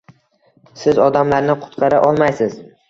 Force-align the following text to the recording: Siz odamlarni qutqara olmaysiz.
Siz 0.85 1.03
odamlarni 1.09 1.59
qutqara 1.67 2.03
olmaysiz. 2.11 2.63